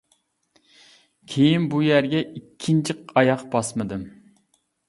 كېيىن 1.33 1.67
بۇ 1.75 1.83
يەرگە 1.89 2.23
ئىككىنچى 2.39 2.97
ئاياق 3.21 3.45
باسمىدىم. 3.53 4.09